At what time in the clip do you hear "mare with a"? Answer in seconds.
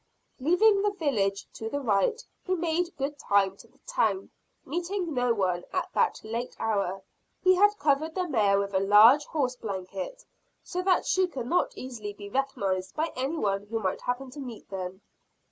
8.27-8.79